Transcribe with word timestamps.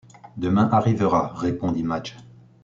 Demain 0.35 0.67
arrivera», 0.71 1.27
répondit 1.35 1.83
Madge. 1.83 2.17